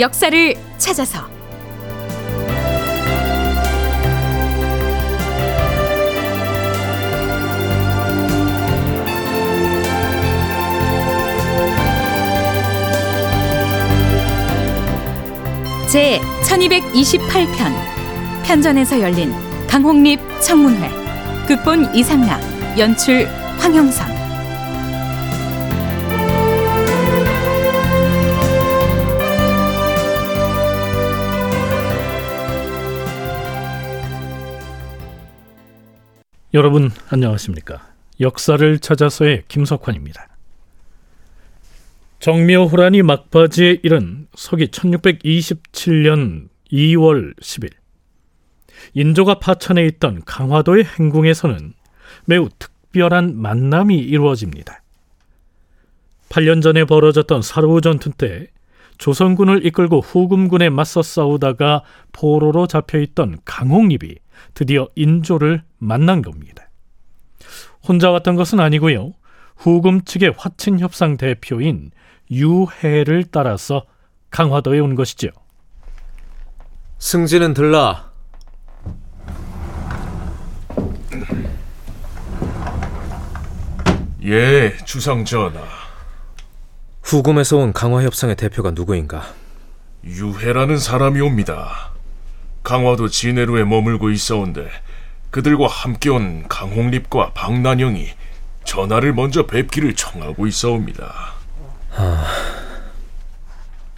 역사를 0.00 0.54
찾아서. 0.78 1.28
제 15.88 16.20
1228편 16.44 17.46
편전에서 18.44 19.00
열린 19.00 19.32
강홍립 19.66 20.20
청문회 20.40 20.88
극본 21.46 21.94
이상락 21.94 22.40
연출 22.78 23.26
황영선 23.58 24.19
여러분 36.52 36.90
안녕하십니까? 37.08 37.86
역사를 38.18 38.78
찾아서의 38.80 39.44
김석환입니다. 39.46 40.26
정묘호란이 42.18 43.02
막바지에 43.02 43.78
이른 43.84 44.26
서기 44.34 44.66
1627년 44.66 46.48
2월 46.72 47.40
10일 47.40 47.70
인조가 48.94 49.38
파천에 49.38 49.86
있던 49.86 50.22
강화도의 50.24 50.86
행궁에서는 50.98 51.72
매우 52.24 52.48
특별한 52.58 53.36
만남이 53.36 53.96
이루어집니다. 53.96 54.82
8년 56.30 56.62
전에 56.62 56.84
벌어졌던 56.84 57.42
사르우 57.42 57.80
전투 57.80 58.10
때 58.10 58.48
조선군을 59.00 59.64
이끌고 59.64 60.00
후금군에 60.00 60.68
맞서 60.68 61.02
싸우다가 61.02 61.82
포로로 62.12 62.66
잡혀있던 62.66 63.38
강홍립이 63.46 64.16
드디어 64.52 64.88
인조를 64.94 65.62
만난 65.78 66.20
겁니다. 66.20 66.68
혼자 67.86 68.10
왔던 68.10 68.36
것은 68.36 68.60
아니고요. 68.60 69.14
후금 69.56 70.02
측의 70.04 70.34
화친 70.36 70.80
협상 70.80 71.16
대표인 71.16 71.92
유해를 72.30 73.24
따라서 73.30 73.86
강화도에 74.30 74.78
온 74.78 74.94
것이죠. 74.94 75.28
승진은 76.98 77.54
들라. 77.54 78.10
예, 84.22 84.76
주상 84.84 85.24
전하. 85.24 85.89
후금에서 87.10 87.56
온 87.56 87.72
강화협상의 87.72 88.36
대표가 88.36 88.70
누구인가? 88.70 89.34
유해라는 90.04 90.78
사람이 90.78 91.20
옵니다. 91.20 91.90
강화도 92.62 93.08
진해로에 93.08 93.64
머물고 93.64 94.10
있어온데 94.10 94.68
그들과 95.32 95.66
함께 95.66 96.08
온 96.08 96.46
강홍립과 96.46 97.32
박난영이 97.32 98.10
전하를 98.62 99.12
먼저 99.12 99.44
뵙기를 99.48 99.96
청하고 99.96 100.46
있어옵니다. 100.46 101.12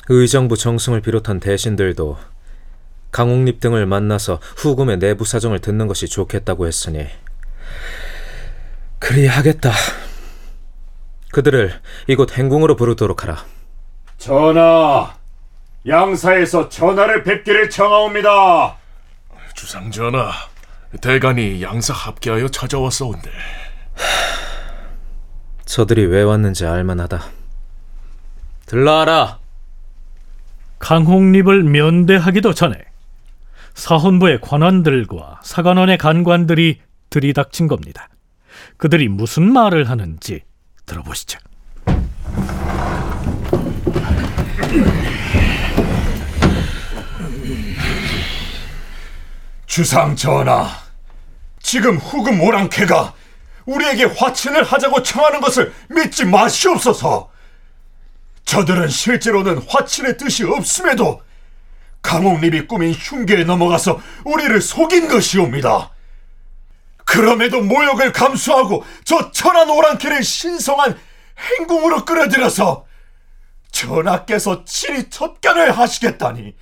의정부 0.09 0.57
정승을 0.57 1.03
비롯한 1.03 1.39
대신들도 1.39 2.17
강홍립 3.11 3.61
등을 3.61 3.85
만나서 3.85 4.41
후금의 4.57 5.01
내부 5.01 5.27
사정을 5.27 5.59
듣는 5.59 5.87
것이 5.87 6.09
좋겠다고 6.09 6.67
했으니 6.67 7.09
그리하겠다. 9.01 9.71
그들을 11.33 11.73
이곳 12.07 12.37
행궁으로 12.39 12.77
부르도록 12.77 13.25
하라. 13.25 13.45
전하, 14.19 15.15
양사에서 15.87 16.69
전하를 16.69 17.25
뵙기를 17.25 17.70
청하옵니다. 17.70 18.77
주상 19.55 19.91
전하, 19.91 20.31
대간이 21.01 21.63
양사 21.63 21.95
합계하여 21.95 22.48
찾아왔사온데 22.48 23.31
저들이 25.65 26.05
왜 26.07 26.23
왔는지 26.23 26.67
알만하다. 26.67 27.23
들라하라. 28.67 29.39
강홍립을 30.79 31.63
면대하기도 31.63 32.55
전에 32.55 32.77
사헌부의 33.75 34.41
관원들과 34.42 35.41
사관원의 35.42 35.97
간관들이 35.97 36.81
들이닥친 37.09 37.69
겁니다. 37.69 38.09
그들이 38.77 39.09
무슨 39.09 39.51
말을 39.51 39.89
하는지 39.89 40.42
들어보시죠. 40.87 41.39
주상 49.67 50.15
전하, 50.17 50.69
지금 51.63 51.97
후금 51.97 52.41
오랑캐가 52.42 53.15
우리에게 53.65 54.05
화친을 54.05 54.65
하자고 54.65 55.03
청하는 55.03 55.41
것을 55.41 55.73
믿지 55.89 56.27
마시옵소서. 56.27 57.31
저들은 58.45 58.89
실제로는 58.89 59.63
화친의 59.67 60.19
뜻이 60.19 60.45
없음에도 60.45 61.23
강옥립이 62.03 62.67
꾸민 62.67 62.92
흉계에 62.92 63.45
넘어가서 63.45 64.01
우리를 64.25 64.61
속인 64.61 65.09
것이옵니다. 65.09 65.91
그럼에도 67.05 67.61
모욕을 67.61 68.13
감수하고 68.13 68.85
저 69.05 69.30
천한 69.33 69.68
오랑캐를 69.70 70.23
신성한 70.23 70.98
행궁으로 71.39 72.05
끌어들여서 72.05 72.86
전하께서 73.70 74.64
친히 74.64 75.08
접견을 75.11 75.73
하시겠다니 75.73 76.55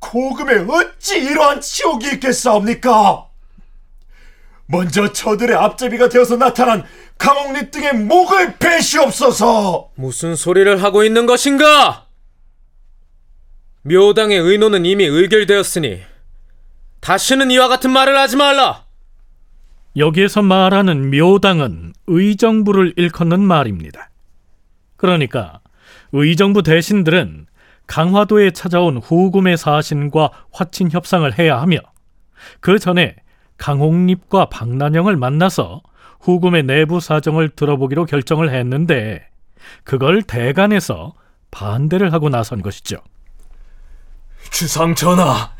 고금에 0.00 0.66
어찌 0.68 1.18
이러한 1.18 1.60
치욕이 1.60 2.12
있겠사옵니까? 2.14 3.28
먼저 4.66 5.12
저들의 5.12 5.56
앞제비가 5.56 6.08
되어서 6.08 6.36
나타난 6.36 6.84
강옥립 7.18 7.70
등의 7.70 7.94
목을 7.94 8.58
베시옵소서. 8.58 9.90
무슨 9.94 10.34
소리를 10.34 10.82
하고 10.82 11.04
있는 11.04 11.26
것인가? 11.26 12.06
묘당의 13.82 14.38
의논은 14.38 14.86
이미 14.86 15.04
의결되었으니 15.04 16.02
다시는 17.00 17.50
이와 17.50 17.68
같은 17.68 17.90
말을 17.90 18.16
하지 18.16 18.36
말라. 18.36 18.83
여기에서 19.96 20.42
말하는 20.42 21.10
묘당은 21.10 21.92
의정부를 22.06 22.94
일컫는 22.96 23.40
말입니다. 23.40 24.10
그러니까 24.96 25.60
의정부 26.12 26.62
대신들은 26.62 27.46
강화도에 27.86 28.50
찾아온 28.52 28.96
후금의 28.98 29.56
사신과 29.56 30.30
화친 30.52 30.90
협상을 30.90 31.38
해야 31.38 31.60
하며 31.60 31.78
그 32.60 32.78
전에 32.78 33.16
강홍립과 33.58 34.46
박난영을 34.46 35.16
만나서 35.16 35.82
후금의 36.20 36.64
내부 36.64 37.00
사정을 37.00 37.50
들어보기로 37.50 38.06
결정을 38.06 38.52
했는데 38.52 39.28
그걸 39.84 40.22
대간에서 40.22 41.14
반대를 41.50 42.12
하고 42.12 42.28
나선 42.30 42.62
것이죠. 42.62 42.96
주상 44.50 44.94
전하, 44.94 45.53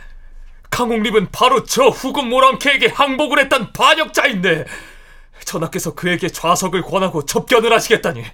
강홍립은 0.75 1.29
바로 1.31 1.63
저 1.63 1.87
후금 1.87 2.29
모랑캐에게 2.29 2.89
항복을 2.89 3.39
했던 3.39 3.73
반역자인데 3.73 4.65
전하께서 5.45 5.95
그에게 5.95 6.29
좌석을 6.29 6.83
권하고 6.83 7.25
접견을 7.25 7.73
하시겠다니 7.73 8.25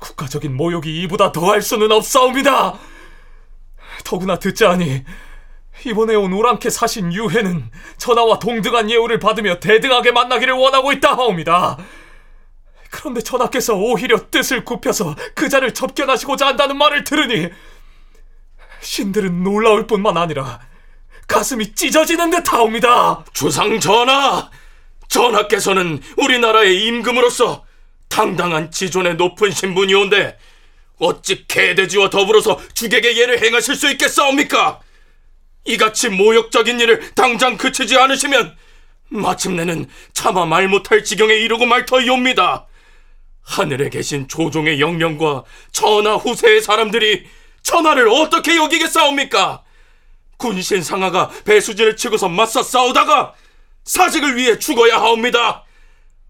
국가적인 0.00 0.56
모욕이 0.56 1.02
이보다 1.02 1.32
더할 1.32 1.60
수는 1.60 1.92
없사옵니다. 1.92 2.78
더구나 4.04 4.38
듣자하니 4.38 5.04
이번에 5.84 6.14
온 6.14 6.32
오랑캐 6.32 6.70
사신 6.70 7.12
유해는 7.12 7.70
전하와 7.98 8.38
동등한 8.38 8.90
예우를 8.90 9.18
받으며 9.18 9.60
대등하게 9.60 10.12
만나기를 10.12 10.54
원하고 10.54 10.90
있다 10.92 11.18
하옵니다. 11.18 11.76
그런데 12.90 13.20
전하께서 13.20 13.74
오히려 13.74 14.30
뜻을 14.30 14.64
굽혀서 14.64 15.14
그 15.34 15.50
자를 15.50 15.74
접견하시고자 15.74 16.46
한다는 16.46 16.78
말을 16.78 17.04
들으니 17.04 17.50
신들은 18.80 19.42
놀라울 19.42 19.86
뿐만 19.86 20.16
아니라 20.16 20.60
가슴이 21.26 21.74
찢어지는 21.74 22.30
듯 22.30 22.52
하옵니다. 22.52 23.24
주상 23.32 23.80
전하, 23.80 24.50
전하께서는 25.08 26.00
우리나라의 26.16 26.86
임금으로서 26.86 27.64
당당한 28.08 28.70
지존의 28.70 29.16
높은 29.16 29.50
신분이온데 29.50 30.38
어찌 30.98 31.46
개돼지와 31.46 32.10
더불어서 32.10 32.60
주객의 32.74 33.18
예를 33.18 33.42
행하실 33.42 33.74
수 33.74 33.90
있겠사옵니까? 33.90 34.80
이같이 35.66 36.08
모욕적인 36.08 36.80
일을 36.80 37.14
당장 37.14 37.56
그치지 37.56 37.98
않으시면 37.98 38.56
마침내는 39.08 39.88
차마 40.12 40.46
말 40.46 40.68
못할 40.68 41.04
지경에 41.04 41.34
이르고 41.34 41.66
말 41.66 41.86
터이옵니다. 41.86 42.66
하늘에 43.42 43.90
계신 43.90 44.26
조종의 44.26 44.80
영령과 44.80 45.44
전하 45.70 46.14
후세의 46.14 46.62
사람들이 46.62 47.26
전하를 47.62 48.08
어떻게 48.08 48.56
여기겠사옵니까? 48.56 49.62
군신 50.36 50.82
상하가 50.82 51.30
배수진을 51.44 51.96
치고서 51.96 52.28
맞서 52.28 52.62
싸우다가 52.62 53.34
사직을 53.84 54.36
위해 54.36 54.58
죽어야 54.58 54.96
하옵니다. 54.96 55.64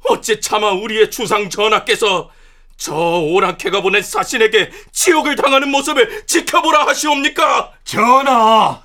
어찌 0.09 0.41
차마 0.41 0.71
우리의 0.71 1.11
주상 1.11 1.51
전하께서 1.51 2.31
저 2.77 2.95
오랑캐가 2.95 3.81
보낸 3.81 4.03
사신에게 4.03 4.71
지옥을 4.93 5.35
당하는 5.37 5.71
모습을 5.71 6.27
지켜보라 6.27 6.87
하시옵니까? 6.87 7.73
전하, 7.85 8.83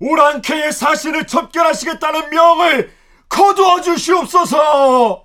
오랑캐의 0.00 0.72
사신을 0.72 1.26
접견하시겠다는 1.26 2.30
명을 2.30 2.90
거두어 3.28 3.80
주시옵소서. 3.80 5.24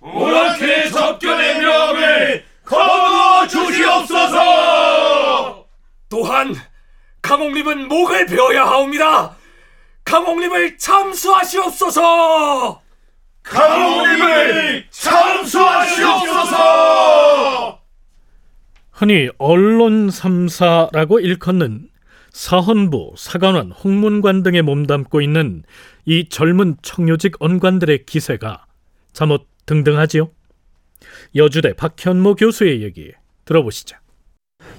오랑캐 0.00 0.90
접견의 0.90 1.58
명을 1.60 2.44
거두어 2.64 3.46
주시옵소서. 3.48 4.36
또한 6.08 6.54
강옥립은 7.28 7.88
목을 7.88 8.24
베어야 8.24 8.64
하옵니다. 8.64 9.36
강옥립을 10.02 10.78
참수하시옵소서. 10.78 12.00
강호님을 13.42 14.86
참수하시옵소서. 14.88 16.56
흔히 18.92 19.28
언론 19.36 20.08
3사라고 20.08 21.22
일컫는 21.22 21.90
사헌부, 22.30 23.12
사관원, 23.18 23.72
홍문관 23.72 24.42
등에 24.42 24.62
몸담고 24.62 25.20
있는 25.20 25.64
이 26.06 26.30
젊은 26.30 26.78
청요직 26.80 27.36
언관들의 27.40 28.06
기세가 28.06 28.64
잠옷 29.12 29.46
등등하지요. 29.66 30.30
여주대 31.36 31.74
박현모 31.74 32.36
교수의 32.36 32.82
얘기 32.82 33.12
들어보시죠. 33.44 33.98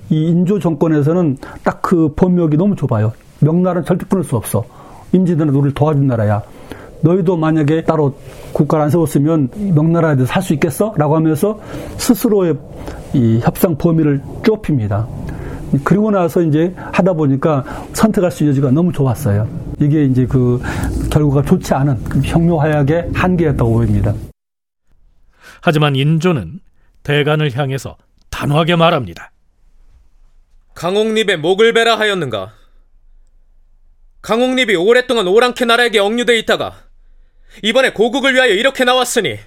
이 0.10 0.28
인조 0.28 0.60
정권에서는 0.60 1.38
딱 1.64 1.80
그 1.82 2.14
범역이 2.14 2.56
너무 2.58 2.76
좁아요. 2.76 3.14
명나라는 3.40 3.84
절대 3.86 4.06
끊을 4.08 4.24
수 4.24 4.36
없어. 4.36 4.64
임진왜란은 5.12 5.56
우리를 5.56 5.74
도와준 5.74 6.06
나라야. 6.06 6.44
너희도 7.02 7.36
만약에 7.38 7.84
따로 7.84 8.14
국가를 8.54 8.84
안 8.86 8.90
세웠으면 8.92 9.50
명나라에 9.74 10.16
대해서 10.16 10.32
살 10.32 10.44
수 10.44 10.54
있겠어? 10.54 10.94
라고 10.98 11.16
하면서 11.16 11.60
스스로의 11.98 12.56
이 13.14 13.40
협상 13.42 13.76
범위를 13.76 14.22
좁힙니다. 14.44 15.08
그리고 15.84 16.12
나서 16.12 16.42
이제 16.44 16.74
하다 16.92 17.14
보니까 17.14 17.64
선택할 17.94 18.30
수 18.30 18.44
있는 18.44 18.52
여지가 18.52 18.72
너무 18.72 18.92
좁았어요. 18.92 19.48
이게 19.80 20.04
이제 20.06 20.26
그 20.28 20.62
결과가 21.10 21.42
좋지 21.44 21.74
않은 21.74 22.04
그 22.04 22.20
형묘화약의 22.20 23.12
한계였다고 23.14 23.72
보입니다. 23.74 24.14
하지만 25.62 25.96
인조는 25.96 26.60
대간을 27.02 27.56
향해서 27.58 27.96
단호하게 28.30 28.76
말합니다. 28.76 29.32
강옥립의 30.80 31.36
목을 31.36 31.74
베라 31.74 32.00
하였는가? 32.00 32.56
강옥립이 34.22 34.76
오랫동안 34.76 35.28
오랑캐 35.28 35.66
나라에게 35.66 36.00
억류돼 36.00 36.40
있다가 36.40 36.86
이번에 37.64 37.92
고국을 37.92 38.34
위하여 38.34 38.54
이렇게 38.54 38.86
나왔으니 38.86 39.40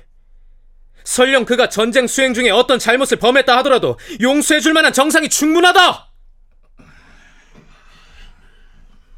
설령 1.05 1.47
그가 1.47 1.71
전쟁 1.71 2.07
수행 2.07 2.35
중에 2.35 2.51
어떤 2.51 2.79
잘못을 2.79 3.17
범했다 3.17 3.57
하더라도 3.59 3.99
용서해 4.21 4.61
줄 4.61 4.75
만한 4.75 4.93
정상이 4.93 5.31
충분하다! 5.31 6.13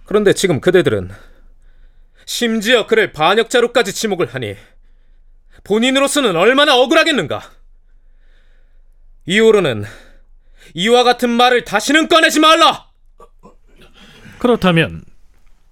그런데 0.04 0.34
지금 0.34 0.60
그대들은 0.60 1.10
심지어 2.26 2.86
그를 2.86 3.10
반역자로까지 3.10 3.92
지목을 3.92 4.32
하니 4.32 4.56
본인으로서는 5.64 6.36
얼마나 6.36 6.76
억울하겠는가? 6.76 7.42
이후로는 9.26 9.84
이와 10.72 11.04
같은 11.04 11.28
말을 11.30 11.64
다시는 11.64 12.08
꺼내지 12.08 12.40
말라! 12.40 12.86
그렇다면 14.38 15.02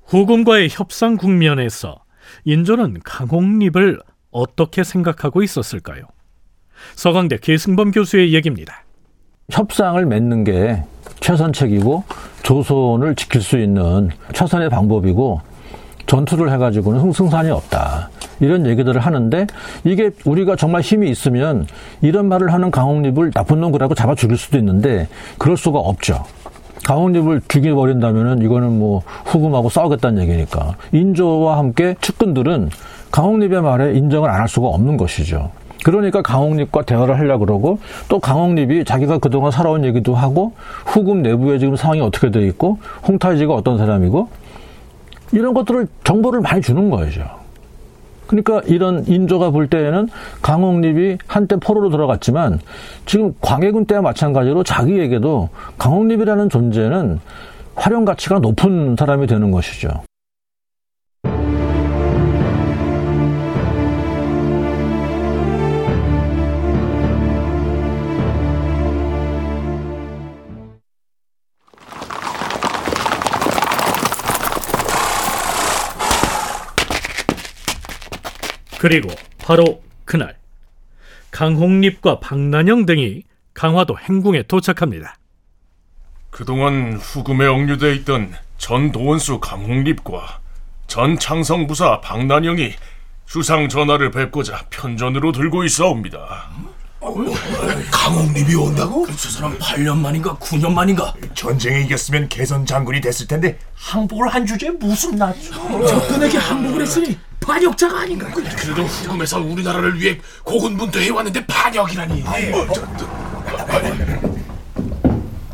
후금과의 0.06 0.68
협상 0.70 1.16
국면에서 1.16 2.02
인조는 2.44 3.00
강홍립을 3.04 4.00
어떻게 4.30 4.84
생각하고 4.84 5.42
있었을까요? 5.42 6.02
서강대 6.94 7.38
계승범 7.38 7.92
교수의 7.92 8.34
얘기입니다. 8.34 8.84
협상을 9.50 10.04
맺는 10.04 10.44
게 10.44 10.82
최선책이고 11.20 12.04
조선을 12.42 13.14
지킬 13.14 13.42
수 13.42 13.58
있는 13.58 14.10
최선의 14.34 14.70
방법이고 14.70 15.40
전투를 16.06 16.52
해가지고는 16.52 17.00
흥승산이 17.00 17.50
없다. 17.50 18.10
이런 18.40 18.66
얘기들을 18.66 19.00
하는데 19.00 19.46
이게 19.84 20.10
우리가 20.24 20.56
정말 20.56 20.80
힘이 20.80 21.10
있으면 21.10 21.66
이런 22.00 22.26
말을 22.26 22.52
하는 22.52 22.70
강홍립을 22.70 23.30
나쁜 23.30 23.60
놈이라고 23.60 23.94
잡아 23.94 24.14
죽일 24.14 24.36
수도 24.36 24.58
있는데 24.58 25.08
그럴 25.38 25.56
수가 25.56 25.78
없죠. 25.78 26.24
강홍립을 26.84 27.42
죽여버린다면은 27.46 28.42
이거는 28.42 28.78
뭐 28.78 29.02
후금하고 29.26 29.68
싸우겠다는 29.68 30.22
얘기니까 30.22 30.74
인조와 30.90 31.58
함께 31.58 31.94
측근들은 32.00 32.70
강홍립의 33.12 33.62
말에 33.62 33.94
인정을 33.94 34.28
안 34.28 34.40
할 34.40 34.48
수가 34.48 34.66
없는 34.68 34.96
것이죠. 34.96 35.50
그러니까 35.84 36.22
강홍립과 36.22 36.82
대화를 36.82 37.18
하려고 37.18 37.44
그러고 37.44 37.78
또 38.08 38.18
강홍립이 38.18 38.84
자기가 38.84 39.18
그동안 39.18 39.50
살아온 39.50 39.84
얘기도 39.84 40.14
하고 40.14 40.52
후금 40.86 41.22
내부에 41.22 41.58
지금 41.58 41.76
상황이 41.76 42.00
어떻게 42.00 42.30
돼 42.30 42.44
있고 42.46 42.78
홍타이지가 43.06 43.52
어떤 43.54 43.78
사람이고 43.78 44.28
이런 45.32 45.54
것들을 45.54 45.86
정보를 46.04 46.40
많이 46.40 46.60
주는 46.60 46.90
거죠. 46.90 47.24
그러니까 48.26 48.62
이런 48.64 49.04
인조가 49.06 49.50
볼 49.50 49.66
때에는 49.66 50.08
강홍립이 50.40 51.18
한때 51.26 51.56
포로로 51.56 51.90
들어갔지만 51.90 52.60
지금 53.04 53.34
광해군 53.40 53.84
때와 53.84 54.00
마찬가지로 54.00 54.62
자기에게도 54.64 55.50
강홍립이라는 55.76 56.48
존재는 56.48 57.20
활용 57.74 58.04
가치가 58.04 58.38
높은 58.38 58.96
사람이 58.98 59.26
되는 59.26 59.50
것이죠. 59.50 60.02
그리고 78.82 79.10
바로 79.38 79.80
그날 80.04 80.36
강홍립과 81.30 82.18
박난영 82.18 82.84
등이 82.84 83.22
강화도 83.54 83.96
행궁에 83.96 84.42
도착합니다. 84.48 85.18
그동안 86.30 86.94
후금에 86.94 87.46
억류돼 87.46 87.94
있던 87.98 88.34
전 88.58 88.90
도원수 88.90 89.38
강홍립과 89.38 90.40
전 90.88 91.16
창성부사 91.16 92.00
박난영이 92.00 92.72
주상 93.24 93.68
전하를 93.68 94.10
뵙고자 94.10 94.66
편전으로 94.70 95.30
들고 95.30 95.62
있어옵니다. 95.62 96.50
강홍립이 97.90 98.54
온다고? 98.54 99.06
저 99.08 99.28
사람 99.28 99.58
8년 99.58 99.98
만인가 99.98 100.34
9년 100.36 100.72
만인가? 100.72 101.12
전쟁에 101.34 101.80
이겼으면 101.82 102.28
개선 102.28 102.64
장군이 102.64 103.00
됐을 103.00 103.26
텐데 103.26 103.58
항복을 103.74 104.28
한 104.28 104.46
주제에 104.46 104.70
무슨 104.70 105.16
낯죠? 105.16 105.52
접근에게 105.86 106.38
항복을 106.38 106.82
했으니 106.82 107.18
반역자가 107.40 108.02
아닌가? 108.02 108.30
그래도 108.32 108.82
후금에서 108.84 109.40
우리나라를 109.40 109.98
위해 110.00 110.20
고군분투해 110.44 111.10
왔는데 111.10 111.44
반역이라니. 111.46 112.24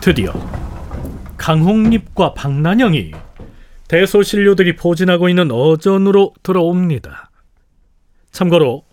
드디어 0.02 0.32
강홍립과 1.38 2.34
박난영이 2.34 3.12
대소신료들이 3.88 4.76
포진하고 4.76 5.30
있는 5.30 5.50
어전으로 5.50 6.34
들어옵니다. 6.42 7.30
참고로 8.32 8.84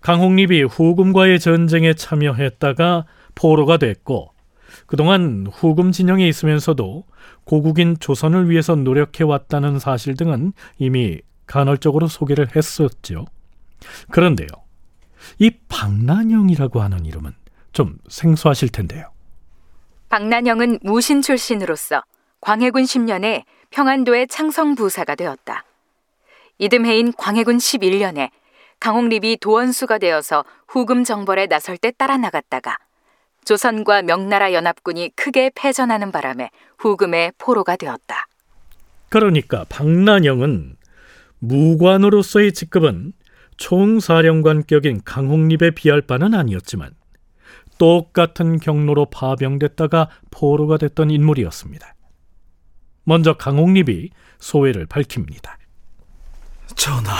강홍립이 0.00 0.62
후금과의 0.62 1.40
전쟁에 1.40 1.94
참여했다가 1.94 3.04
포로가 3.34 3.76
됐고 3.76 4.32
그동안 4.86 5.46
후금 5.50 5.92
진영에 5.92 6.26
있으면서도 6.28 7.04
고국인 7.44 7.96
조선을 7.98 8.50
위해서 8.50 8.74
노력해 8.74 9.24
왔다는 9.24 9.78
사실 9.78 10.16
등은 10.16 10.52
이미 10.78 11.20
간헐적으로 11.46 12.06
소개를 12.06 12.54
했었죠. 12.54 13.24
그런데요. 14.10 14.48
이 15.38 15.50
박난영이라고 15.68 16.80
하는 16.80 17.04
이름은 17.04 17.32
좀 17.72 17.98
생소하실 18.08 18.70
텐데요. 18.70 19.10
박난영은 20.08 20.78
무신 20.82 21.22
출신으로서 21.22 22.02
광해군 22.40 22.84
10년에 22.84 23.44
평안도의 23.70 24.28
창성부사가 24.28 25.14
되었다. 25.14 25.64
이듬해인 26.58 27.12
광해군 27.12 27.58
11년에 27.58 28.30
강홍립이 28.80 29.38
도원수가 29.40 29.98
되어서 29.98 30.44
후금 30.68 31.04
정벌에 31.04 31.46
나설 31.46 31.76
때 31.76 31.90
따라 31.90 32.16
나갔다가 32.16 32.76
조선과 33.44 34.02
명나라 34.02 34.52
연합군이 34.52 35.10
크게 35.16 35.50
패전하는 35.54 36.12
바람에 36.12 36.50
후금의 36.78 37.32
포로가 37.38 37.76
되었다. 37.76 38.26
그러니까 39.08 39.64
박난영은 39.68 40.76
무관으로서의 41.38 42.52
직급은 42.52 43.12
총사령관격인 43.56 45.02
강홍립에 45.04 45.70
비할 45.72 46.02
바는 46.02 46.34
아니었지만 46.34 46.90
똑같은 47.78 48.58
경로로 48.58 49.06
파병됐다가 49.06 50.10
포로가 50.30 50.76
됐던 50.78 51.10
인물이었습니다. 51.10 51.94
먼저 53.04 53.34
강홍립이 53.34 54.10
소회를 54.38 54.86
밝힙니다. 54.86 55.56
전하, 56.76 57.14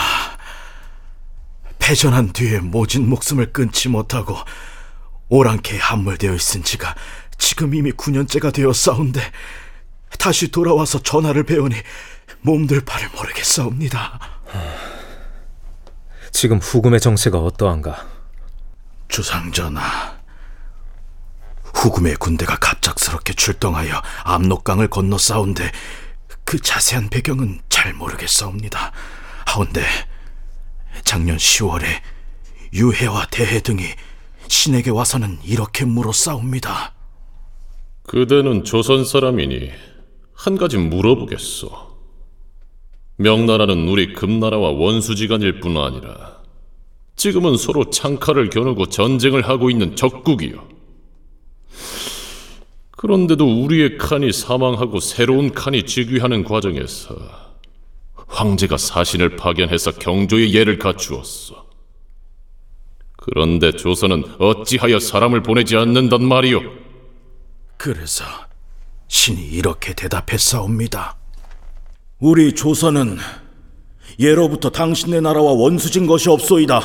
패전한 1.89 2.33
뒤에 2.33 2.59
모진 2.59 3.09
목숨을 3.09 3.51
끊지 3.51 3.89
못하고 3.89 4.37
오랑캐에 5.29 5.79
함몰되어 5.79 6.35
있은 6.35 6.63
지가 6.63 6.93
지금 7.39 7.73
이미 7.73 7.91
9년째가 7.91 8.53
되었사온데 8.53 9.19
다시 10.19 10.51
돌아와서 10.51 11.01
전하를 11.01 11.45
배우니 11.45 11.75
몸둘 12.41 12.81
바를 12.81 13.09
모르겠사옵니다. 13.09 14.19
지금 16.31 16.59
후금의 16.59 16.99
정세가 16.99 17.39
어떠한가? 17.39 18.07
주상전하, 19.07 20.19
후금의 21.73 22.17
군대가 22.17 22.55
갑작스럽게 22.57 23.33
출동하여 23.33 23.99
압록강을 24.25 24.89
건너 24.89 25.17
싸운데 25.17 25.71
그 26.43 26.61
자세한 26.61 27.09
배경은 27.09 27.61
잘 27.67 27.93
모르겠사옵니다. 27.93 28.91
하운데 29.47 29.81
작년 31.09 31.37
10월에 31.37 31.85
유해와 32.71 33.25
대해 33.31 33.61
등이 33.61 33.81
신에게 34.47 34.91
와서는 34.91 35.39
이렇게 35.43 35.83
물어싸웁니다. 35.83 36.93
그대는 38.03 38.63
조선 38.63 39.03
사람이니 39.03 39.71
한 40.35 40.55
가지 40.55 40.77
물어보겠소. 40.77 41.71
명나라는 43.15 43.87
우리 43.87 44.13
금나라와 44.13 44.69
원수지간일 44.69 45.61
뿐 45.61 45.77
아니라 45.77 46.43
지금은 47.15 47.57
서로 47.57 47.89
창칼을 47.89 48.51
겨누고 48.51 48.89
전쟁을 48.89 49.49
하고 49.49 49.71
있는 49.71 49.95
적국이요. 49.95 50.63
그런데도 52.91 53.63
우리의 53.63 53.97
칸이 53.97 54.31
사망하고 54.31 54.99
새로운 54.99 55.53
칸이 55.53 55.87
즉위하는 55.87 56.43
과정에서 56.43 57.48
황제가 58.29 58.77
사신을 58.77 59.35
파견해서 59.35 59.91
경조의 59.93 60.53
예를 60.53 60.77
갖추었어. 60.79 61.67
그런데 63.17 63.71
조선은 63.71 64.23
어찌하여 64.39 64.99
사람을 64.99 65.43
보내지 65.43 65.75
않는단 65.75 66.23
말이오? 66.23 66.61
그래서 67.77 68.23
신이 69.07 69.41
이렇게 69.41 69.93
대답했사옵니다. 69.93 71.17
우리 72.19 72.53
조선은 72.53 73.17
예로부터 74.19 74.69
당신네 74.69 75.21
나라와 75.21 75.53
원수진 75.53 76.07
것이 76.07 76.29
없소이다. 76.29 76.81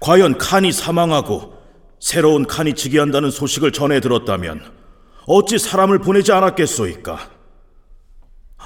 과연 0.00 0.38
칸이 0.38 0.72
사망하고 0.72 1.54
새로운 2.00 2.46
칸이 2.46 2.74
즉위한다는 2.74 3.30
소식을 3.30 3.72
전해 3.72 4.00
들었다면 4.00 4.72
어찌 5.26 5.58
사람을 5.58 5.98
보내지 5.98 6.32
않았겠소이까? 6.32 7.30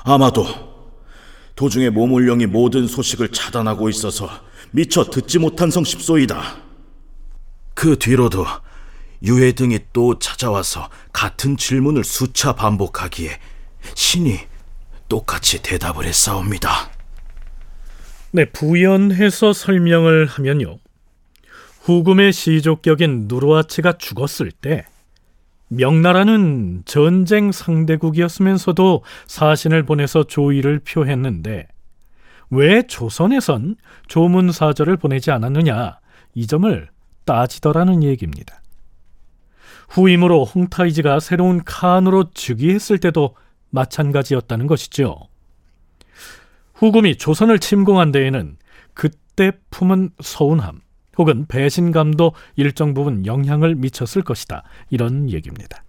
아마도 0.05 0.72
도중에 1.55 1.91
모물령이 1.91 2.47
모든 2.47 2.87
소식을 2.87 3.29
차단하고 3.31 3.89
있어서 3.89 4.29
미처 4.71 5.05
듣지 5.05 5.39
못한 5.39 5.71
성 5.71 5.85
싶소이다. 5.85 6.57
그 7.75 7.99
뒤로도 7.99 8.47
유해 9.25 9.53
등이 9.53 9.79
또 9.93 10.19
찾아와서 10.19 10.89
같은 11.13 11.57
질문을 11.57 12.05
수차 12.05 12.55
반복하기에 12.55 13.39
신이 13.95 14.39
똑같이 15.09 15.63
대답을 15.63 16.07
했사옵니다. 16.07 16.91
네, 18.33 18.47
부연해서 18.47 19.53
설명을 19.53 20.27
하면요. 20.27 20.79
후금의 21.83 22.33
시족격인 22.33 23.27
누르하치가 23.29 23.99
죽었을 23.99 24.51
때 24.53 24.87
명나라는 25.73 26.83
전쟁 26.85 27.51
상대국이었으면서도 27.51 29.03
사신을 29.27 29.85
보내서 29.85 30.25
조의를 30.25 30.81
표했는데 30.81 31.67
왜 32.51 32.83
조선에선 32.87 33.77
조문사절을 34.07 34.99
보내지 34.99 35.31
않았느냐 35.31 35.99
이 36.35 36.47
점을 36.47 36.89
따지더라는 37.25 38.03
얘기입니다. 38.03 38.61
후임으로 39.89 40.45
홍타이지가 40.45 41.21
새로운 41.21 41.65
칸으로 41.65 42.31
즉위했을 42.35 42.99
때도 42.99 43.35
마찬가지였다는 43.71 44.67
것이죠. 44.67 45.17
후금이 46.75 47.17
조선을 47.17 47.59
침공한 47.59 48.13
데에는 48.13 48.59
그때 48.93 49.53
품은 49.71 50.11
서운함 50.21 50.81
혹은 51.19 51.47
배신감도 51.47 52.33
일정 52.57 52.95
부분 52.95 53.27
영향을 53.27 53.75
미쳤을 53.75 54.23
것이다. 54.23 54.63
이런 54.91 55.31
얘기입니다. 55.31 55.85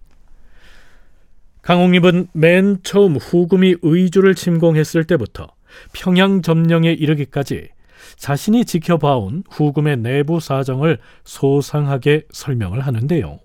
강홍립은 1.62 2.28
맨 2.32 2.78
처음 2.82 3.16
후금이 3.16 3.76
의주를 3.82 4.34
침공했을 4.34 5.04
때부터 5.04 5.48
평양 5.92 6.42
점령에 6.42 6.92
이르기까지 6.92 7.68
자신이 8.16 8.66
지켜봐온 8.66 9.44
후금의 9.50 9.98
내부 9.98 10.40
사정을 10.40 10.98
소상하게 11.24 12.24
설명을 12.30 12.80
하는데요. 12.80 13.38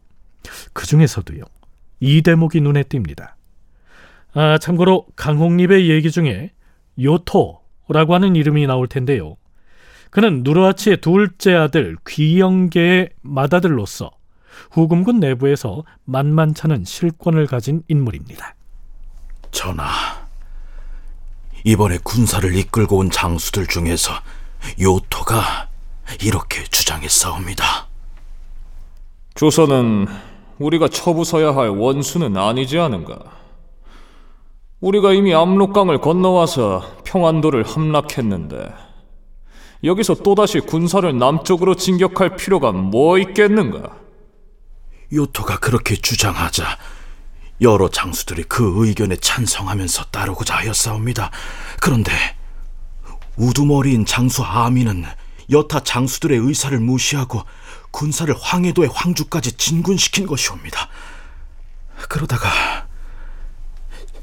그 0.74 0.86
중에서도요, 0.86 1.44
이 2.02 2.22
대목이 2.22 2.60
눈에 2.62 2.84
띕니다. 2.84 3.34
아, 4.34 4.58
참고로 4.58 5.08
강홍립의 5.16 5.90
얘기 5.90 6.12
중에 6.12 6.52
요토라고 7.02 8.14
하는 8.14 8.36
이름이 8.36 8.68
나올 8.68 8.88
텐데요. 8.88 9.38
그는 10.10 10.42
누르하치의 10.44 11.02
둘째 11.02 11.54
아들 11.54 11.98
귀영계의 12.08 13.10
맏아들로서 13.22 14.12
후금군 14.72 15.20
내부에서 15.20 15.84
만만찮은 16.06 16.86
실권을 16.86 17.48
가진 17.48 17.84
인물입니다. 17.88 18.56
전하, 19.52 19.86
이번에 21.64 21.98
군사를 22.04 22.56
이끌고 22.56 22.98
온 22.98 23.10
장수들 23.10 23.68
중에서 23.68 24.12
요토가 24.82 25.70
이렇게 26.24 26.64
주장했사옵니다. 26.64 27.88
조선은 29.36 30.08
우리가 30.58 30.88
처부서야 30.88 31.56
할 31.56 31.70
원수는 31.70 32.36
아니지 32.36 32.78
않은가? 32.78 33.18
우리가 34.82 35.14
이미 35.14 35.34
압록강을 35.34 36.00
건너와서 36.00 36.84
평안도를 37.06 37.64
함락했는데 37.64 38.89
여기서 39.84 40.16
또다시 40.16 40.60
군사를 40.60 41.18
남쪽으로 41.18 41.76
진격할 41.76 42.36
필요가 42.36 42.72
뭐 42.72 43.18
있겠는가? 43.18 43.96
요토가 45.14 45.60
그렇게 45.60 45.96
주장하자 45.96 46.78
여러 47.62 47.90
장수들이 47.90 48.44
그 48.44 48.86
의견에 48.86 49.16
찬성하면서 49.16 50.06
따르고자 50.06 50.56
하였사옵니다. 50.58 51.32
그런데 51.82 52.12
우두머리인 53.38 54.06
장수 54.06 54.44
아미는 54.44 55.06
여타 55.50 55.80
장수들의 55.80 56.38
의사를 56.38 56.78
무시하고 56.80 57.44
군사를 57.92 58.34
황해도의 58.40 58.90
황주까지 58.94 59.54
진군시킨 59.54 60.28
것이옵니다. 60.28 60.90
그러다가 62.08 62.88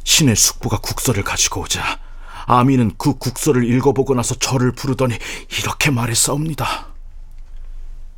신의 0.05 0.37
숙부가 0.37 0.79
국서를 0.79 1.25
가지고 1.25 1.63
오자 1.63 1.99
아미는 2.47 2.93
그 2.97 3.19
국서를 3.19 3.65
읽어보고 3.65 4.15
나서 4.15 4.35
저를 4.37 4.73
부르더니 4.73 5.15
이렇게 5.61 5.91
말했사옵니다. 5.91 6.87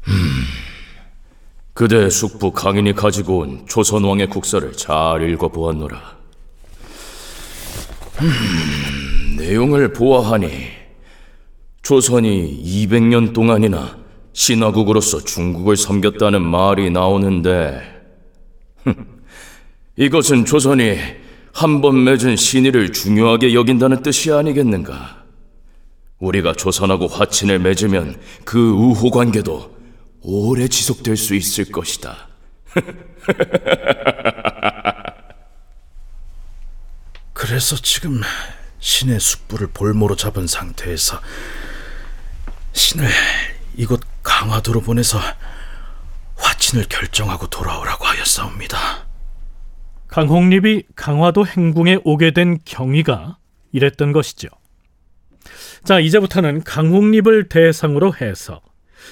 음, 0.08 0.44
그대 1.73 2.08
숙부 2.11 2.52
강인이 2.52 2.94
가지고 2.94 3.38
온 3.38 3.66
조선 3.66 4.04
왕의 4.04 4.28
국서를 4.28 4.73
잘 4.75 5.28
읽어보았노라. 5.28 6.18
음, 8.20 9.37
내용을 9.38 9.92
보아하니 9.92 10.68
조선이 11.82 12.62
200년 12.87 13.32
동안이나 13.32 13.97
신화국으로서 14.35 15.25
중국을 15.25 15.76
섬겼다는 15.76 16.42
말이 16.42 16.90
나오는데 16.90 17.80
이것은 19.97 20.44
조선이 20.44 20.97
한 21.52 21.81
번 21.81 22.05
맺은 22.05 22.37
신의를 22.37 22.93
중요하게 22.93 23.55
여긴다는 23.55 24.02
뜻이 24.02 24.33
아니겠는가? 24.33 25.25
우리가 26.19 26.52
조선하고 26.55 27.07
화친을 27.09 27.59
맺으면 27.61 28.21
그 28.45 28.71
우호 28.71 29.11
관계도 29.11 29.76
오래 30.23 30.69
지속될 30.69 31.17
수 31.17 31.35
있을 31.35 31.67
것이다. 31.71 32.28
그래서 37.33 37.76
지금 37.76 38.21
신의 38.81 39.21
숙부를 39.21 39.69
볼모로 39.69 40.17
잡은 40.17 40.47
상태에서 40.47 41.21
신을 42.73 43.09
이곳 43.76 44.00
강화도로 44.23 44.81
보내서 44.81 45.19
화친을 46.37 46.85
결정하고 46.88 47.47
돌아오라고 47.49 48.05
하였사옵니다. 48.05 49.07
강홍립이 50.08 50.84
강화도 50.96 51.46
행궁에 51.46 51.98
오게 52.04 52.32
된 52.32 52.58
경위가 52.64 53.38
이랬던 53.72 54.12
것이죠. 54.12 54.48
자, 55.84 56.00
이제부터는 56.00 56.64
강홍립을 56.64 57.48
대상으로 57.48 58.14
해서 58.20 58.60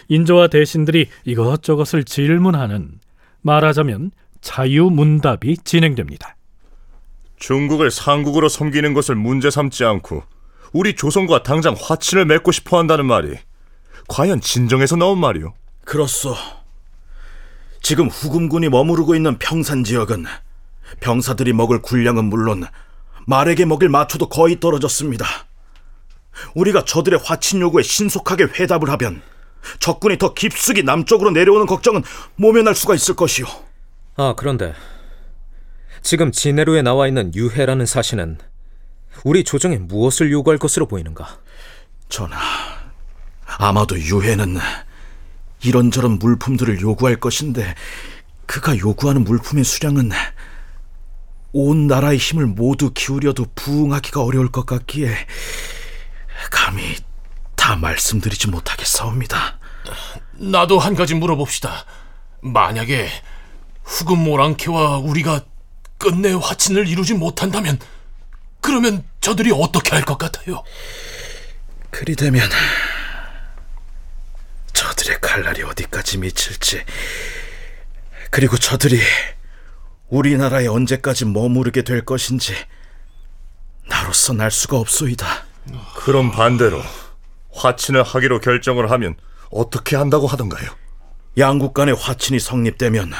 인조와 0.08 0.48
대신들이 0.48 1.08
이것저것을 1.24 2.04
질문하는 2.04 2.98
말하자면 3.42 4.10
자유문답이 4.40 5.58
진행됩니다. 5.64 6.36
중국을 7.38 7.90
상국으로 7.90 8.48
섬기는 8.48 8.94
것을 8.94 9.14
문제 9.14 9.50
삼지 9.50 9.84
않고 9.84 10.22
우리 10.72 10.96
조선과 10.96 11.42
당장 11.42 11.74
화친을 11.78 12.24
맺고 12.24 12.52
싶어 12.52 12.78
한다는 12.78 13.06
말이 13.06 13.36
과연 14.08 14.40
진정에서 14.40 14.96
나온 14.96 15.18
말이오? 15.18 15.52
그렇소. 15.84 16.34
지금 17.82 18.08
후금군이 18.08 18.68
머무르고 18.68 19.14
있는 19.14 19.38
평산 19.38 19.84
지역은 19.84 20.24
병사들이 21.00 21.52
먹을 21.52 21.80
군량은 21.82 22.24
물론 22.24 22.64
말에게 23.26 23.64
먹일 23.64 23.88
마초도 23.88 24.28
거의 24.28 24.60
떨어졌습니다. 24.60 25.26
우리가 26.54 26.84
저들의 26.84 27.20
화친 27.22 27.60
요구에 27.60 27.82
신속하게 27.82 28.44
회답을 28.44 28.90
하면 28.90 29.22
적군이 29.80 30.18
더 30.18 30.34
깊숙이 30.34 30.82
남쪽으로 30.82 31.30
내려오는 31.30 31.66
걱정은 31.66 32.02
모면할 32.36 32.74
수가 32.74 32.94
있을 32.94 33.16
것이오. 33.16 33.46
아, 34.16 34.34
그런데 34.36 34.74
지금 36.02 36.30
진해로에 36.30 36.82
나와 36.82 37.08
있는 37.08 37.34
유해라는 37.34 37.84
사신은 37.84 38.38
우리 39.24 39.44
조정에 39.44 39.78
무엇을 39.78 40.30
요구할 40.30 40.58
것으로 40.58 40.86
보이는가? 40.86 41.38
전하, 42.08 42.38
아마도 43.58 43.98
유해는 43.98 44.56
이런저런 45.64 46.18
물품들을 46.18 46.80
요구할 46.80 47.16
것인데 47.16 47.74
그가 48.46 48.78
요구하는 48.78 49.24
물품의 49.24 49.64
수량은 49.64 50.10
온 51.58 51.86
나라의 51.86 52.18
힘을 52.18 52.44
모두 52.44 52.92
기울여도 52.92 53.46
부응하기가 53.54 54.22
어려울 54.22 54.52
것 54.52 54.66
같기에 54.66 55.26
감히 56.50 56.96
다 57.54 57.76
말씀드리지 57.76 58.48
못하겠사옵니다. 58.48 59.58
나도 60.34 60.78
한 60.78 60.94
가지 60.94 61.14
물어봅시다. 61.14 61.86
만약에 62.42 63.08
후금 63.84 64.18
모랑캐와 64.18 64.98
우리가 64.98 65.46
끝내 65.96 66.34
화친을 66.34 66.88
이루지 66.88 67.14
못한다면 67.14 67.78
그러면 68.60 69.02
저들이 69.22 69.50
어떻게 69.50 69.92
할 69.92 70.04
것 70.04 70.18
같아요? 70.18 70.62
그리 71.90 72.14
되면 72.16 72.46
저들의 74.74 75.20
칼날이 75.22 75.62
어디까지 75.62 76.18
미칠지 76.18 76.84
그리고 78.30 78.58
저들이 78.58 79.00
우리나라에 80.08 80.66
언제까지 80.66 81.24
머무르게 81.26 81.82
될 81.82 82.04
것인지 82.04 82.54
나로서 83.88 84.32
날 84.32 84.50
수가 84.50 84.78
없소이다. 84.78 85.26
그럼 85.96 86.30
반대로 86.30 86.80
화친을 87.52 88.02
하기로 88.02 88.40
결정을 88.40 88.90
하면 88.90 89.16
어떻게 89.50 89.96
한다고 89.96 90.26
하던가요? 90.26 90.70
양국 91.38 91.74
간의 91.74 91.94
화친이 91.94 92.38
성립되면 92.40 93.12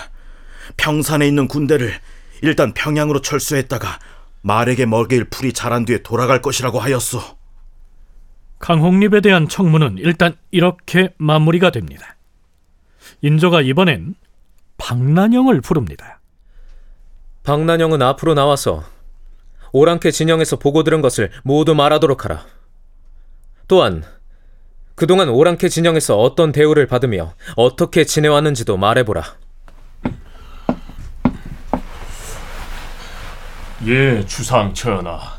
평산에 0.77 1.27
있는 1.27 1.49
군대를 1.49 1.93
일단 2.43 2.73
평양으로 2.75 3.21
철수했다가 3.21 3.99
말에게 4.43 4.87
먹일 4.87 5.25
풀이 5.25 5.53
자란 5.53 5.85
뒤에 5.85 6.03
돌아갈 6.03 6.41
것이라고 6.41 6.79
하였소. 6.79 7.21
강홍립에 8.59 9.21
대한 9.21 9.49
청문은 9.49 9.97
일단 9.99 10.37
이렇게 10.51 11.13
마무리가 11.19 11.71
됩니다. 11.71 12.17
인조가 13.23 13.63
이번엔 13.63 14.15
박난영을 14.79 15.61
부릅니다. 15.61 16.16
박난영은 17.47 18.03
앞으로 18.03 18.35
나와서 18.35 18.83
오랑캐 19.71 20.11
진영에서 20.11 20.57
보고 20.57 20.83
들은 20.83 21.01
것을 21.01 21.31
모두 21.45 21.77
말하도록 21.77 22.25
하라. 22.25 22.45
또한 23.69 24.03
그동안 24.97 25.29
오랑캐 25.29 25.69
진영에서 25.69 26.19
어떤 26.19 26.51
대우를 26.51 26.89
받으며 26.89 27.35
어떻게 27.55 28.03
지내왔는지도 28.03 28.77
말해보라. 28.77 29.23
예, 33.87 34.27
주상 34.27 34.75
전하. 34.75 35.37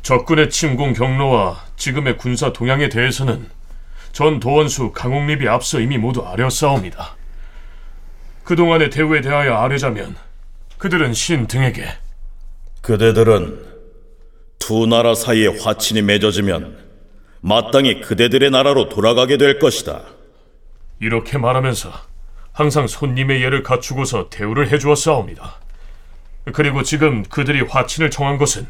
적군의 0.00 0.48
침공 0.48 0.94
경로와 0.94 1.62
지금의 1.76 2.16
군사 2.16 2.54
동향에 2.54 2.88
대해서는 2.88 3.50
전 4.12 4.40
도원수 4.40 4.92
강홍립이 4.92 5.46
앞서 5.46 5.78
이미 5.78 5.98
모두 5.98 6.26
아뢰었사옵니다. 6.26 7.16
그동안의 8.44 8.88
대우에 8.88 9.20
대하여 9.20 9.56
아뢰자면 9.56 10.16
그들은 10.82 11.14
신 11.14 11.46
등에게 11.46 11.86
그대들은 12.80 13.64
두 14.58 14.84
나라 14.88 15.14
사이에 15.14 15.46
화친이 15.46 16.02
맺어지면 16.02 16.76
마땅히 17.40 18.00
그대들의 18.00 18.50
나라로 18.50 18.88
돌아가게 18.88 19.36
될 19.36 19.60
것이다. 19.60 20.02
이렇게 20.98 21.38
말하면서 21.38 21.92
항상 22.50 22.88
손님의 22.88 23.44
예를 23.44 23.62
갖추고서 23.62 24.28
대우를 24.28 24.72
해주었사옵니다. 24.72 25.60
그리고 26.52 26.82
지금 26.82 27.22
그들이 27.22 27.60
화친을 27.60 28.10
청한 28.10 28.36
것은 28.36 28.66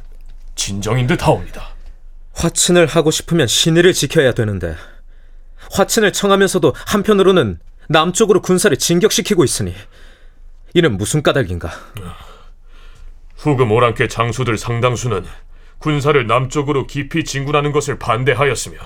진정인 0.55 1.07
듯하옵니다. 1.07 1.67
화친을 2.35 2.89
하고 2.89 3.11
싶으면 3.11 3.47
신의를 3.47 3.95
지켜야 3.95 4.33
되는데 4.33 4.77
화친을 5.71 6.13
청하면서도 6.13 6.75
한편으로는 6.77 7.59
남쪽으로 7.89 8.43
군사를 8.43 8.77
진격시키고 8.77 9.45
있으니 9.45 9.75
이는 10.75 10.97
무슨 10.97 11.23
까닭인가? 11.23 11.71
후금 13.37 13.71
오랑캐 13.73 14.09
장수들 14.09 14.57
상당수는 14.57 15.25
군사를 15.79 16.27
남쪽으로 16.27 16.87
깊이 16.87 17.25
진군하는 17.25 17.73
것을 17.73 17.99
반대하였으며 17.99 18.79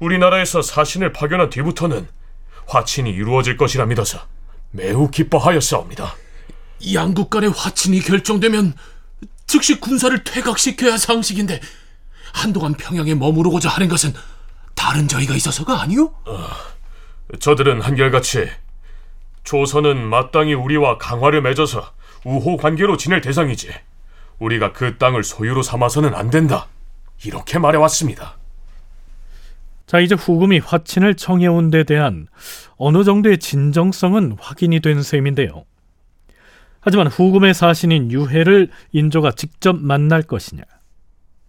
우리나라에서 0.00 0.60
사신을 0.60 1.12
파견한 1.12 1.50
뒤부터는 1.50 2.06
화친이 2.66 3.10
이루어질 3.10 3.56
것이라 3.56 3.86
믿어서 3.86 4.18
매우 4.72 5.10
기뻐하였사옵니다. 5.10 6.16
양국 6.92 7.30
간의 7.30 7.50
화친이 7.50 8.00
결정되면 8.00 8.74
즉시 9.46 9.80
군사를 9.80 10.22
퇴각시켜야 10.24 10.98
상식인데 10.98 11.60
한동안 12.34 12.74
평양에 12.74 13.14
머무르고자 13.14 13.70
하는 13.70 13.88
것은 13.88 14.12
다른 14.74 15.08
저희가 15.08 15.34
있어서가 15.34 15.80
아니오? 15.80 16.12
어, 16.26 16.48
저들은 17.38 17.80
한결같이 17.80 18.48
조선은 19.46 20.04
마땅히 20.04 20.54
우리와 20.54 20.98
강화를 20.98 21.40
맺어서 21.40 21.92
우호 22.24 22.56
관계로 22.56 22.96
지낼 22.96 23.20
대상이지 23.20 23.70
우리가 24.40 24.72
그 24.72 24.98
땅을 24.98 25.22
소유로 25.22 25.62
삼아서는 25.62 26.14
안 26.14 26.30
된다 26.30 26.66
이렇게 27.24 27.58
말해왔습니다. 27.58 28.36
자 29.86 30.00
이제 30.00 30.16
후금이 30.16 30.58
화친을 30.58 31.14
청해온 31.14 31.70
데 31.70 31.84
대한 31.84 32.26
어느 32.76 33.04
정도의 33.04 33.38
진정성은 33.38 34.36
확인이 34.40 34.80
된 34.80 35.00
셈인데요. 35.02 35.64
하지만 36.80 37.06
후금의 37.06 37.54
사신인 37.54 38.10
유해를 38.10 38.70
인조가 38.92 39.32
직접 39.32 39.76
만날 39.76 40.22
것이냐 40.22 40.62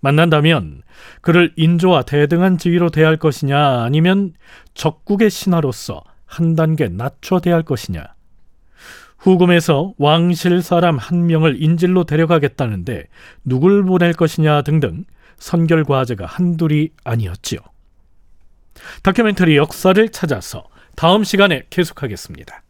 만난다면 0.01 0.83
그를 1.21 1.51
인조와 1.55 2.03
대등한 2.03 2.59
지위로 2.59 2.91
대할 2.91 3.17
것이냐 3.17 3.81
아니면 3.83 4.33
적국의 4.75 5.31
신하로서 5.31 6.03
한 6.27 6.55
단계 6.55 6.87
낮춰 6.87 7.39
대할 7.39 7.63
것이냐 7.63 8.03
후금에서 9.17 9.93
왕실 9.97 10.61
사람 10.61 10.97
한 10.97 11.25
명을 11.25 11.61
인질로 11.61 12.03
데려가겠다는데 12.03 13.05
누굴 13.43 13.83
보낼 13.83 14.13
것이냐 14.13 14.61
등등 14.61 15.05
선결 15.37 15.83
과제가 15.83 16.25
한둘이 16.25 16.89
아니었지요. 17.03 17.59
다큐멘터리 19.03 19.57
역사를 19.57 20.09
찾아서 20.09 20.65
다음 20.95 21.23
시간에 21.23 21.63
계속하겠습니다. 21.69 22.63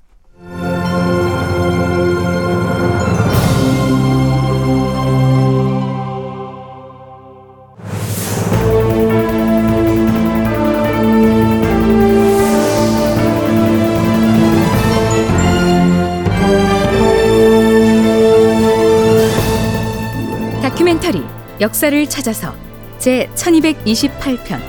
역사를 21.60 22.08
찾아서 22.08 22.54
제 23.00 23.30
1228편 23.36 24.60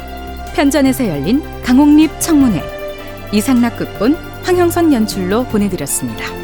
편전에서 0.54 1.06
열린 1.06 1.42
강옥립 1.62 2.10
청문회 2.20 2.62
이상락 3.32 3.76
극본 3.76 4.14
황형선 4.42 4.92
연출로 4.92 5.44
보내드렸습니다. 5.44 6.37